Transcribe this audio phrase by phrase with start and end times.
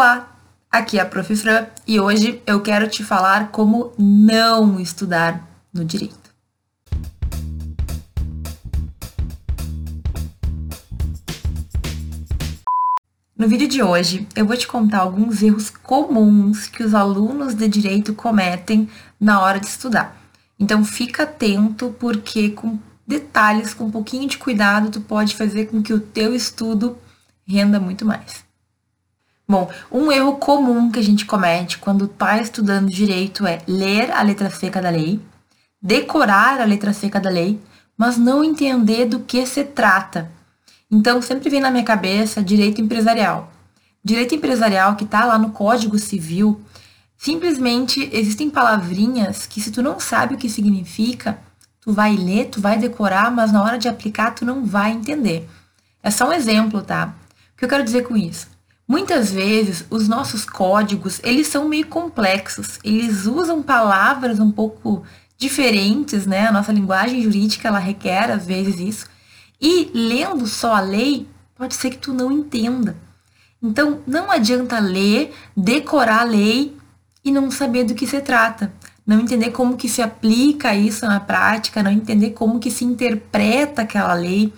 [0.00, 0.32] Olá,
[0.70, 1.34] aqui é a Prof.
[1.34, 6.32] Fran e hoje eu quero te falar como não estudar no direito.
[13.36, 17.66] No vídeo de hoje, eu vou te contar alguns erros comuns que os alunos de
[17.66, 18.88] direito cometem
[19.18, 20.16] na hora de estudar.
[20.56, 25.82] Então fica atento porque com detalhes, com um pouquinho de cuidado, tu pode fazer com
[25.82, 26.96] que o teu estudo
[27.44, 28.47] renda muito mais.
[29.50, 34.20] Bom, um erro comum que a gente comete quando está estudando direito é ler a
[34.20, 35.18] letra seca da lei,
[35.80, 37.58] decorar a letra seca da lei,
[37.96, 40.30] mas não entender do que se trata.
[40.90, 43.50] Então, sempre vem na minha cabeça direito empresarial.
[44.04, 46.60] Direito empresarial que está lá no Código Civil,
[47.16, 51.38] simplesmente existem palavrinhas que se tu não sabe o que significa,
[51.80, 55.48] tu vai ler, tu vai decorar, mas na hora de aplicar tu não vai entender.
[56.02, 57.14] É só um exemplo, tá?
[57.54, 58.57] O que eu quero dizer com isso?
[58.88, 62.78] Muitas vezes os nossos códigos, eles são meio complexos.
[62.82, 65.02] Eles usam palavras um pouco
[65.36, 66.46] diferentes, né?
[66.46, 69.06] A nossa linguagem jurídica, ela requer às vezes isso.
[69.60, 72.96] E lendo só a lei, pode ser que tu não entenda.
[73.62, 76.74] Então, não adianta ler, decorar a lei
[77.22, 78.72] e não saber do que se trata.
[79.06, 83.82] Não entender como que se aplica isso na prática, não entender como que se interpreta
[83.82, 84.50] aquela lei.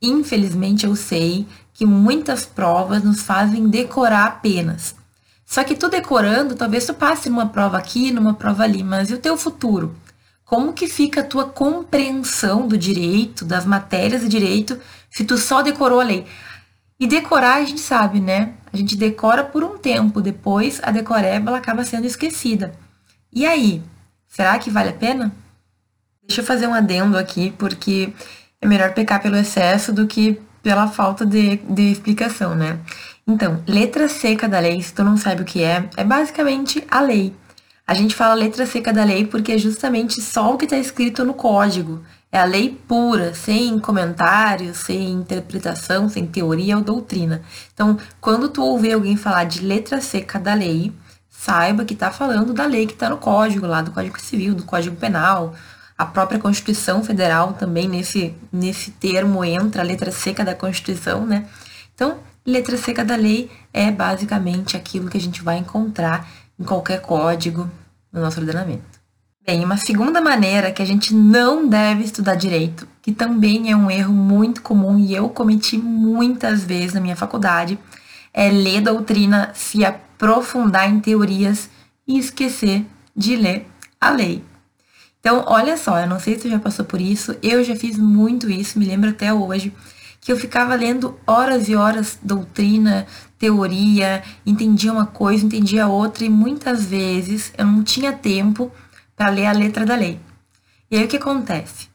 [0.00, 4.94] Infelizmente, eu sei que muitas provas nos fazem decorar apenas.
[5.44, 9.14] Só que tu decorando, talvez tu passe numa prova aqui, numa prova ali, mas e
[9.14, 9.94] o teu futuro?
[10.44, 14.78] Como que fica a tua compreensão do direito, das matérias de direito,
[15.10, 16.26] se tu só decorou a lei?
[16.98, 18.54] E decorar a gente sabe, né?
[18.72, 22.72] A gente decora por um tempo, depois a decoreba ela acaba sendo esquecida.
[23.32, 23.82] E aí,
[24.28, 25.32] será que vale a pena?
[26.26, 28.12] Deixa eu fazer um adendo aqui, porque
[28.60, 32.78] é melhor pecar pelo excesso do que pela falta de, de explicação, né?
[33.26, 37.00] Então, letra seca da lei, se tu não sabe o que é, é basicamente a
[37.00, 37.34] lei.
[37.86, 41.24] A gente fala letra seca da lei porque é justamente só o que está escrito
[41.24, 42.02] no código.
[42.30, 47.42] É a lei pura, sem comentários, sem interpretação, sem teoria ou doutrina.
[47.74, 50.92] Então, quando tu ouvir alguém falar de letra seca da lei,
[51.28, 54.62] saiba que está falando da lei que está no código, lá do Código Civil, do
[54.62, 55.54] Código Penal,
[55.96, 61.46] a própria Constituição Federal também nesse, nesse termo entra a letra seca da Constituição, né?
[61.94, 67.00] Então, letra seca da lei é basicamente aquilo que a gente vai encontrar em qualquer
[67.00, 67.70] código
[68.12, 69.02] no nosso ordenamento.
[69.44, 73.90] Bem, uma segunda maneira que a gente não deve estudar direito, que também é um
[73.90, 77.76] erro muito comum e eu cometi muitas vezes na minha faculdade,
[78.32, 81.68] é ler doutrina, se aprofundar em teorias
[82.06, 82.86] e esquecer
[83.16, 83.66] de ler
[84.00, 84.44] a lei.
[85.22, 87.96] Então, olha só, eu não sei se você já passou por isso, eu já fiz
[87.96, 89.72] muito isso, me lembro até hoje,
[90.20, 93.06] que eu ficava lendo horas e horas doutrina,
[93.38, 98.72] teoria, entendia uma coisa, entendia outra, e muitas vezes eu não tinha tempo
[99.14, 100.18] para ler a letra da lei.
[100.90, 101.86] E aí o que acontece?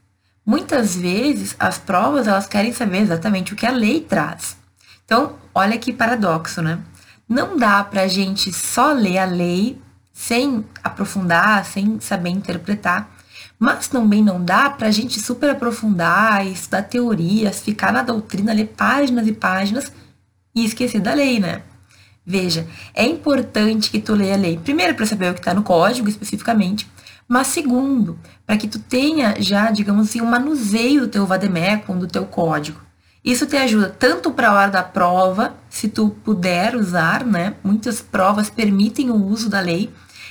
[0.45, 4.55] Muitas vezes as provas elas querem saber exatamente o que a lei traz.
[5.03, 6.79] Então, olha que paradoxo, né?
[7.27, 9.77] Não dá para a gente só ler a lei
[10.13, 13.16] sem aprofundar, sem saber interpretar,
[13.59, 18.67] mas também não dá para a gente super aprofundar, estudar teorias, ficar na doutrina, ler
[18.67, 19.91] páginas e páginas
[20.53, 21.61] e esquecer da lei, né?
[22.25, 25.63] Veja, é importante que tu leia a lei, primeiro para saber o que está no
[25.63, 26.87] código especificamente,
[27.27, 32.07] mas segundo, para que tu tenha já, digamos assim, um manuseio do teu vademecum, do
[32.07, 32.79] teu código.
[33.23, 37.55] Isso te ajuda tanto para a hora da prova, se tu puder usar, né?
[37.63, 39.89] Muitas provas permitem o uso da lei,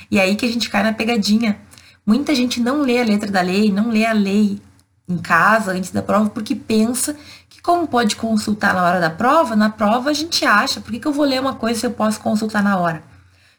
[0.09, 1.59] e é aí que a gente cai na pegadinha
[2.07, 4.61] Muita gente não lê a letra da lei, não lê a lei
[5.09, 7.13] em casa antes da prova, porque pensa
[7.49, 10.99] que como pode consultar na hora da prova, na prova a gente acha, por que,
[11.01, 13.03] que eu vou ler uma coisa se eu posso consultar na hora?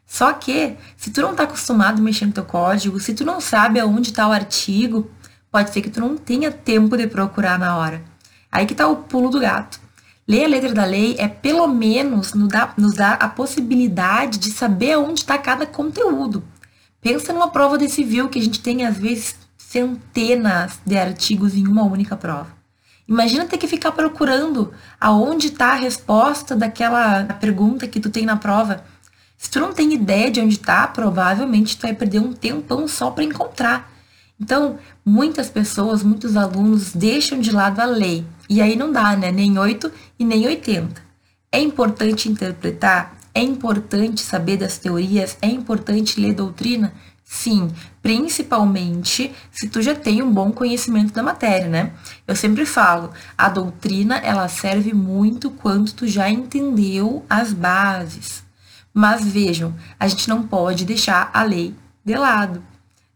[0.07, 3.39] Só que, se tu não está acostumado a mexer no teu código, se tu não
[3.39, 5.11] sabe aonde está o artigo,
[5.53, 8.03] pode ser que tu não tenha tempo de procurar na hora.
[8.51, 9.79] Aí que está o pulo do gato.
[10.27, 12.49] Ler a letra da lei é pelo menos nos
[12.95, 16.43] dar, a possibilidade de saber aonde está cada conteúdo.
[17.01, 21.67] Pensa numa prova de civil que a gente tem, às vezes, centenas de artigos em
[21.67, 22.59] uma única prova.
[23.07, 28.37] Imagina ter que ficar procurando aonde está a resposta daquela pergunta que tu tem na
[28.37, 28.85] prova.
[29.37, 33.11] Se tu não tem ideia de onde está, provavelmente tu vai perder um tempão só
[33.11, 33.91] para encontrar.
[34.41, 38.27] Então, muitas pessoas, muitos alunos deixam de lado a lei.
[38.49, 39.33] E aí não dá, né?
[39.33, 41.01] Nem 8 e nem 80.
[41.51, 45.37] É importante interpretar é importante saber das teorias?
[45.41, 46.93] É importante ler doutrina?
[47.31, 47.71] Sim,
[48.01, 51.93] principalmente se tu já tem um bom conhecimento da matéria, né?
[52.27, 58.43] Eu sempre falo, a doutrina ela serve muito quando tu já entendeu as bases.
[58.95, 62.63] Mas vejam, a gente não pode deixar a lei de lado,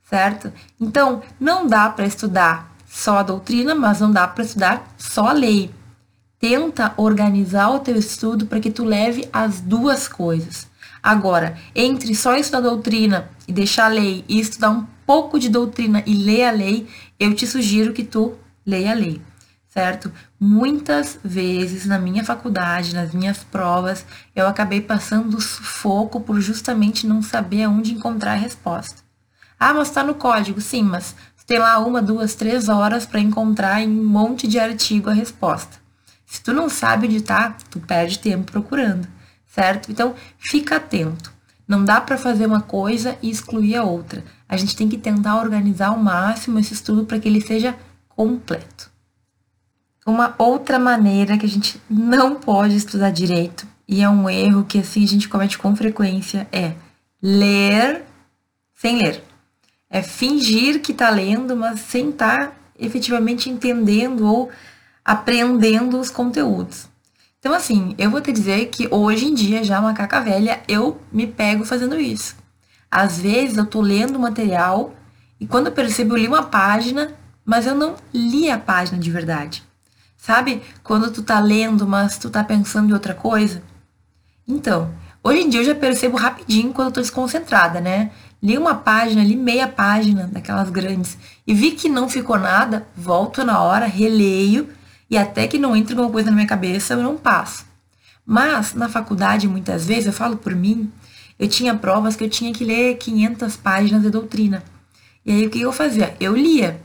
[0.08, 0.52] certo?
[0.78, 5.32] Então, não dá para estudar só a doutrina, mas não dá para estudar só a
[5.32, 5.74] lei.
[6.42, 10.66] Tenta organizar o teu estudo para que tu leve as duas coisas.
[11.00, 16.02] Agora, entre só estudar doutrina e deixar a lei e estudar um pouco de doutrina
[16.04, 18.34] e ler a lei, eu te sugiro que tu
[18.66, 19.22] leia a lei,
[19.68, 20.10] certo?
[20.40, 24.04] Muitas vezes na minha faculdade, nas minhas provas,
[24.34, 28.96] eu acabei passando sufoco por justamente não saber aonde encontrar a resposta.
[29.60, 31.14] Ah, mas está no código, sim, mas
[31.46, 35.81] tem lá uma, duas, três horas para encontrar em um monte de artigo a resposta.
[36.32, 39.06] Se tu não sabe onde tá, tu perde tempo procurando,
[39.46, 39.92] certo?
[39.92, 41.30] Então, fica atento.
[41.68, 44.24] Não dá para fazer uma coisa e excluir a outra.
[44.48, 47.76] A gente tem que tentar organizar ao máximo esse estudo para que ele seja
[48.08, 48.90] completo.
[50.06, 54.78] Uma outra maneira que a gente não pode estudar direito, e é um erro que
[54.78, 56.72] assim a gente comete com frequência, é
[57.20, 58.06] ler
[58.72, 59.22] sem ler.
[59.90, 64.50] É fingir que está lendo, mas sem estar tá efetivamente entendendo ou
[65.04, 66.88] aprendendo os conteúdos.
[67.38, 71.26] Então, assim, eu vou te dizer que hoje em dia, já macaca velha, eu me
[71.26, 72.36] pego fazendo isso.
[72.88, 74.94] Às vezes eu tô lendo material
[75.40, 77.12] e quando eu percebo, eu li uma página,
[77.44, 79.64] mas eu não li a página de verdade.
[80.16, 80.62] Sabe?
[80.84, 83.60] Quando tu tá lendo, mas tu tá pensando em outra coisa.
[84.46, 84.94] Então,
[85.24, 88.12] hoje em dia eu já percebo rapidinho quando eu tô desconcentrada, né?
[88.40, 93.42] Li uma página, li meia página daquelas grandes e vi que não ficou nada, volto
[93.42, 94.68] na hora, releio
[95.12, 97.66] e até que não entre alguma coisa na minha cabeça, eu não passo.
[98.24, 100.90] Mas na faculdade, muitas vezes, eu falo por mim,
[101.38, 104.64] eu tinha provas que eu tinha que ler 500 páginas de doutrina.
[105.22, 106.16] E aí o que eu fazia?
[106.18, 106.80] Eu lia,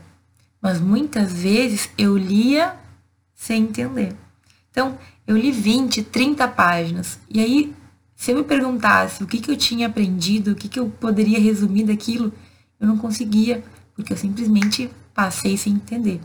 [0.60, 2.76] mas muitas vezes eu lia
[3.34, 4.14] sem entender.
[4.70, 7.18] Então, eu li 20, 30 páginas.
[7.30, 7.74] E aí,
[8.14, 11.40] se eu me perguntasse o que, que eu tinha aprendido, o que, que eu poderia
[11.40, 12.30] resumir daquilo,
[12.78, 13.64] eu não conseguia,
[13.94, 16.20] porque eu simplesmente passei sem entender.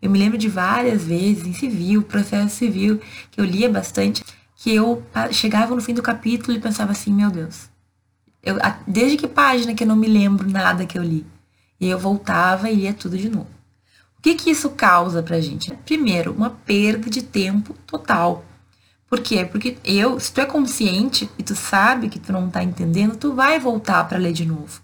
[0.00, 3.00] Eu me lembro de várias vezes em civil, processo civil,
[3.30, 4.24] que eu lia bastante,
[4.56, 5.02] que eu
[5.32, 7.68] chegava no fim do capítulo e pensava assim, meu Deus,
[8.42, 8.56] eu,
[8.86, 11.26] desde que página que eu não me lembro nada que eu li?
[11.78, 13.48] E eu voltava e lia tudo de novo.
[14.18, 15.74] O que, que isso causa pra gente?
[15.84, 18.44] Primeiro, uma perda de tempo total.
[19.08, 19.44] Por quê?
[19.44, 23.32] Porque eu, se tu é consciente e tu sabe que tu não tá entendendo, tu
[23.32, 24.82] vai voltar para ler de novo.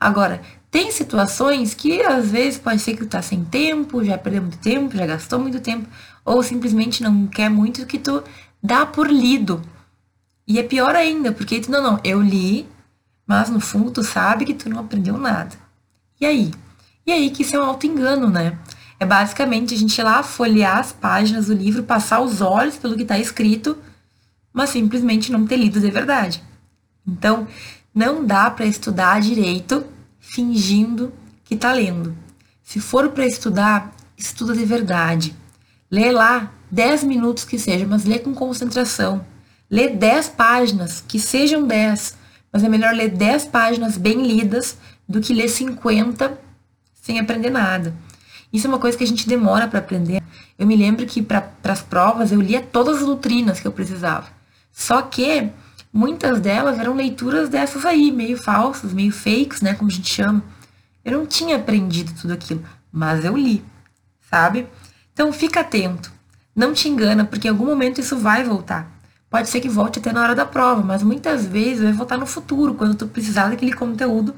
[0.00, 0.42] Agora,
[0.72, 4.56] tem situações que às vezes pode ser que tu tá sem tempo, já perdeu muito
[4.56, 5.86] tempo, já gastou muito tempo,
[6.24, 8.24] ou simplesmente não quer muito que tu
[8.62, 9.60] dá por lido.
[10.48, 12.66] E é pior ainda, porque tu, não, não, eu li,
[13.26, 15.54] mas no fundo tu sabe que tu não aprendeu nada.
[16.18, 16.50] E aí?
[17.06, 18.58] E aí que isso é um auto-engano, né?
[18.98, 22.96] É basicamente a gente ir lá folhear as páginas do livro, passar os olhos pelo
[22.96, 23.76] que está escrito,
[24.50, 26.42] mas simplesmente não ter lido de verdade.
[27.06, 27.46] Então,
[27.94, 29.84] não dá para estudar direito
[30.22, 31.12] fingindo
[31.44, 32.16] que está lendo.
[32.62, 35.36] Se for para estudar, estuda de verdade.
[35.90, 39.26] Lê lá 10 minutos que seja, mas lê com concentração.
[39.68, 42.16] Lê 10 páginas, que sejam 10,
[42.50, 46.38] mas é melhor ler 10 páginas bem lidas do que ler 50
[47.02, 47.92] sem aprender nada.
[48.52, 50.22] Isso é uma coisa que a gente demora para aprender.
[50.58, 54.28] Eu me lembro que para as provas eu lia todas as doutrinas que eu precisava.
[54.70, 55.50] Só que
[55.92, 60.42] muitas delas eram leituras dessas aí, meio falsas, meio fakes, né, como a gente chama.
[61.04, 63.64] Eu não tinha aprendido tudo aquilo, mas eu li,
[64.30, 64.66] sabe?
[65.12, 66.12] Então fica atento.
[66.54, 68.90] Não te engana, porque em algum momento isso vai voltar.
[69.28, 72.26] Pode ser que volte até na hora da prova, mas muitas vezes vai voltar no
[72.26, 74.34] futuro, quando tu precisar daquele conteúdo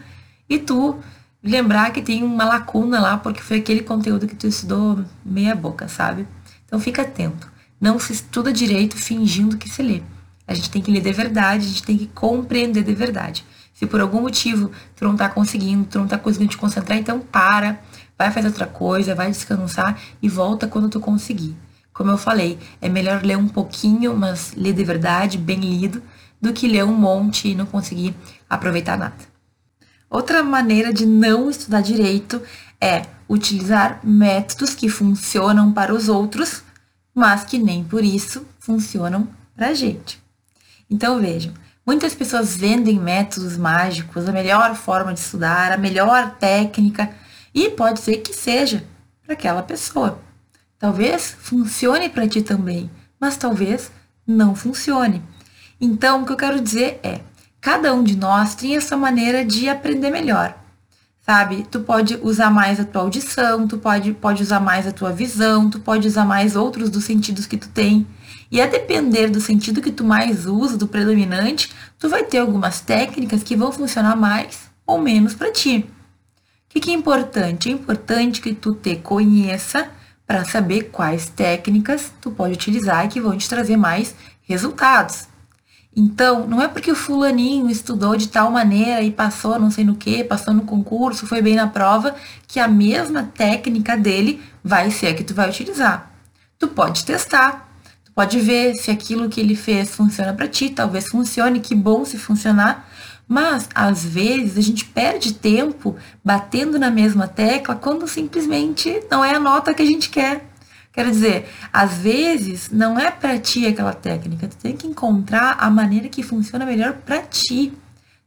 [0.49, 0.99] e tu
[1.43, 5.89] lembrar que tem uma lacuna lá, porque foi aquele conteúdo que tu estudou meia boca,
[5.89, 6.27] sabe?
[6.65, 7.53] Então fica atento.
[7.81, 10.01] Não se estuda direito fingindo que se lê.
[10.47, 13.45] A gente tem que ler de verdade, a gente tem que compreender de verdade.
[13.73, 17.19] Se por algum motivo tu não tá conseguindo, tu não tá conseguindo te concentrar, então
[17.19, 17.81] para,
[18.17, 21.57] vai fazer outra coisa, vai descansar e volta quando tu conseguir.
[21.93, 26.03] Como eu falei, é melhor ler um pouquinho, mas ler de verdade, bem lido,
[26.41, 28.15] do que ler um monte e não conseguir
[28.49, 29.35] aproveitar nada.
[30.11, 32.41] Outra maneira de não estudar direito
[32.81, 36.63] é utilizar métodos que funcionam para os outros,
[37.15, 40.24] mas que nem por isso funcionam para a gente.
[40.89, 41.53] Então vejam,
[41.87, 47.11] muitas pessoas vendem métodos mágicos, a melhor forma de estudar, a melhor técnica,
[47.55, 48.85] e pode ser que seja
[49.23, 50.19] para aquela pessoa.
[50.79, 53.91] Talvez funcione para ti também, mas talvez
[54.27, 55.23] não funcione.
[55.81, 57.21] Então, o que eu quero dizer é:
[57.65, 60.55] Cada um de nós tem essa maneira de aprender melhor,
[61.25, 61.67] sabe?
[61.71, 65.71] Tu pode usar mais a tua audição, tu pode, pode usar mais a tua visão,
[65.71, 68.07] tu pode usar mais outros dos sentidos que tu tem.
[68.51, 72.81] E a depender do sentido que tu mais usa, do predominante, tu vai ter algumas
[72.81, 75.87] técnicas que vão funcionar mais ou menos para ti.
[76.69, 77.69] O que, que é importante?
[77.69, 79.89] É importante que tu te conheça
[80.27, 85.29] para saber quais técnicas tu pode utilizar e que vão te trazer mais resultados.
[85.97, 89.95] Então, não é porque o fulaninho estudou de tal maneira e passou não sei no
[89.95, 92.17] que, passou no concurso, foi bem na prova,
[92.49, 96.11] que a mesma técnica dele vai ser a que tu vai utilizar.
[96.59, 97.69] Tu pode testar,
[98.05, 102.05] tu pode ver se aquilo que ele fez funciona para ti, talvez funcione, que bom
[102.05, 102.89] se funcionar,
[103.27, 109.35] mas às vezes a gente perde tempo batendo na mesma tecla quando simplesmente não é
[109.35, 110.45] a nota que a gente quer.
[110.95, 115.69] Quero dizer, às vezes não é para ti aquela técnica, tu tem que encontrar a
[115.69, 117.73] maneira que funciona melhor para ti.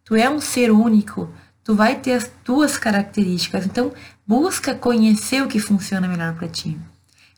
[0.04, 1.30] Tu é um ser único,
[1.64, 3.94] tu vai ter as tuas características, então
[4.26, 6.78] busca conhecer o que funciona melhor para ti.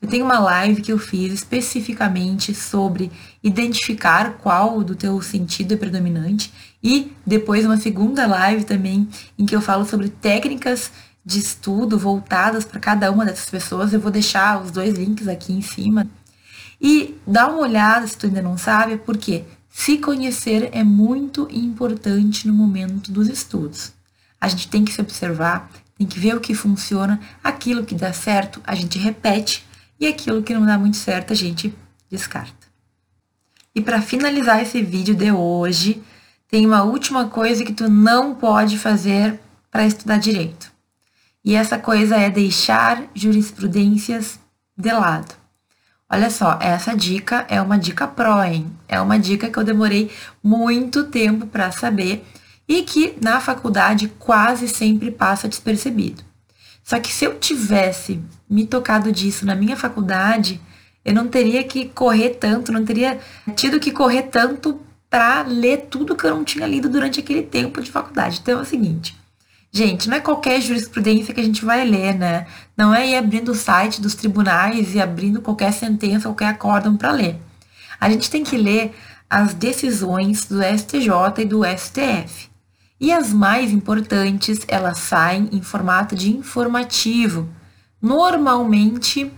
[0.02, 3.12] Eu tenho uma live que eu fiz especificamente sobre
[3.44, 9.08] identificar qual do teu sentido é predominante e depois uma segunda live também
[9.38, 10.90] em que eu falo sobre técnicas
[11.26, 13.94] de estudo voltadas para cada uma dessas pessoas.
[13.94, 16.08] Eu vou deixar os dois links aqui em cima.
[16.82, 22.48] E dá uma olhada se tu ainda não sabe, porque se conhecer é muito importante
[22.48, 23.92] no momento dos estudos.
[24.40, 28.14] A gente tem que se observar, tem que ver o que funciona, aquilo que dá
[28.14, 29.66] certo a gente repete
[30.00, 31.74] e aquilo que não dá muito certo a gente
[32.10, 32.68] descarta.
[33.76, 36.02] E para finalizar esse vídeo de hoje,
[36.50, 40.72] tem uma última coisa que tu não pode fazer para estudar direito.
[41.50, 44.40] E essa coisa é deixar jurisprudências
[44.78, 45.34] de lado.
[46.08, 48.68] Olha só, essa dica é uma dica pro, hein?
[48.88, 50.12] É uma dica que eu demorei
[50.44, 52.24] muito tempo para saber
[52.68, 56.24] e que na faculdade quase sempre passa despercebido.
[56.84, 60.62] Só que se eu tivesse me tocado disso na minha faculdade,
[61.04, 63.18] eu não teria que correr tanto, não teria
[63.56, 64.80] tido que correr tanto
[65.10, 68.38] para ler tudo que eu não tinha lido durante aquele tempo de faculdade.
[68.40, 69.18] Então é o seguinte,
[69.72, 72.48] Gente, não é qualquer jurisprudência que a gente vai ler, né?
[72.76, 77.12] Não é ir abrindo o site dos tribunais e abrindo qualquer sentença, qualquer acórdão para
[77.12, 77.40] ler.
[78.00, 78.96] A gente tem que ler
[79.30, 82.50] as decisões do STJ e do STF.
[83.00, 87.48] E as mais importantes, elas saem em formato de informativo.
[88.02, 89.32] Normalmente,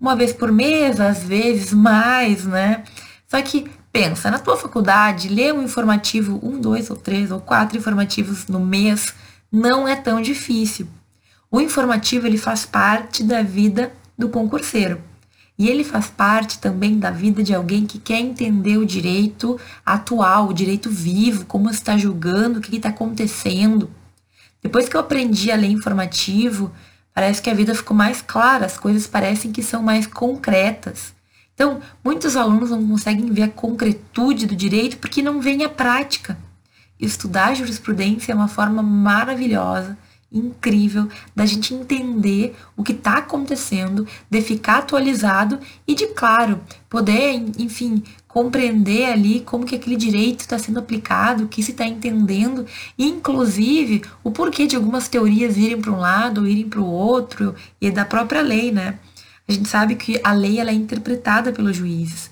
[0.00, 2.82] uma vez por mês, às vezes mais, né?
[3.28, 7.78] Só que pensa, na tua faculdade, ler um informativo, um, dois ou três ou quatro
[7.78, 9.14] informativos no mês
[9.50, 10.86] não é tão difícil.
[11.50, 15.00] O informativo ele faz parte da vida do concurseiro.
[15.58, 20.48] E ele faz parte também da vida de alguém que quer entender o direito atual,
[20.48, 23.90] o direito vivo, como está julgando, o que está acontecendo.
[24.62, 26.70] Depois que eu aprendi a ler informativo,
[27.12, 31.12] parece que a vida ficou mais clara, as coisas parecem que são mais concretas.
[31.54, 36.38] Então, muitos alunos não conseguem ver a concretude do direito porque não vem a prática.
[37.00, 39.96] Estudar jurisprudência é uma forma maravilhosa,
[40.30, 47.42] incrível, da gente entender o que está acontecendo, de ficar atualizado e de, claro, poder,
[47.58, 52.66] enfim, compreender ali como que aquele direito está sendo aplicado, o que se está entendendo,
[52.98, 56.86] e inclusive o porquê de algumas teorias irem para um lado ou irem para o
[56.86, 58.98] outro, e da própria lei, né?
[59.48, 62.30] A gente sabe que a lei ela é interpretada pelos juízes.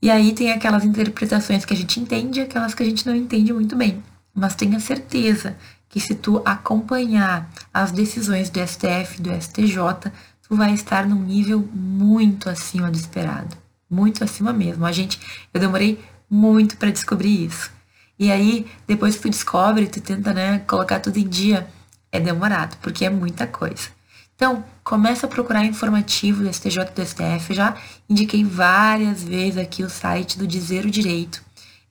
[0.00, 3.14] E aí tem aquelas interpretações que a gente entende e aquelas que a gente não
[3.14, 4.02] entende muito bem.
[4.34, 5.56] Mas tenha certeza
[5.88, 10.12] que se tu acompanhar as decisões do STF, do STJ,
[10.46, 13.56] tu vai estar num nível muito acima do esperado.
[13.90, 14.84] Muito acima mesmo.
[14.86, 15.18] A gente,
[15.52, 15.98] eu demorei
[16.30, 17.70] muito para descobrir isso.
[18.18, 21.68] E aí, depois que tu descobre, tu tenta, né, colocar tudo em dia,
[22.12, 23.97] é demorado, porque é muita coisa.
[24.38, 27.52] Então, começa a procurar informativo do STJ e do STF.
[27.52, 27.76] Já
[28.08, 31.42] indiquei várias vezes aqui o site do Dizer o Direito.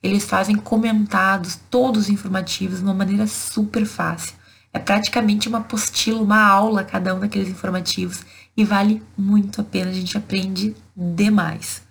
[0.02, 4.32] Eles fazem comentados, todos informativos, de uma maneira super fácil.
[4.72, 8.24] É praticamente uma apostila, uma aula cada um daqueles informativos
[8.56, 11.82] e vale muito a pena, a gente aprende demais.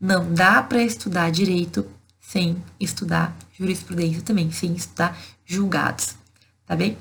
[0.00, 1.86] Não dá para estudar direito
[2.18, 6.16] sem estudar jurisprudência também, sem estudar julgados,
[6.66, 6.96] tá bem?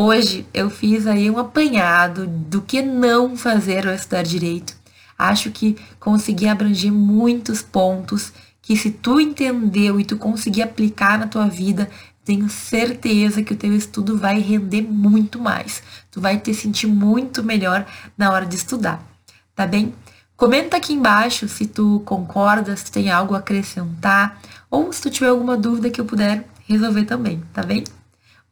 [0.00, 4.72] Hoje eu fiz aí um apanhado do que não fazer ao estudar direito.
[5.18, 11.26] Acho que consegui abranger muitos pontos que se tu entendeu e tu conseguir aplicar na
[11.26, 11.90] tua vida,
[12.24, 15.82] tenho certeza que o teu estudo vai render muito mais.
[16.12, 17.84] Tu vai te sentir muito melhor
[18.16, 19.02] na hora de estudar,
[19.52, 19.92] tá bem?
[20.36, 24.40] Comenta aqui embaixo se tu concorda, se tem algo a acrescentar
[24.70, 27.82] ou se tu tiver alguma dúvida que eu puder resolver também, tá bem?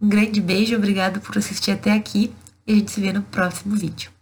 [0.00, 2.32] Um grande beijo, obrigado por assistir até aqui
[2.66, 4.15] e a gente se vê no próximo vídeo.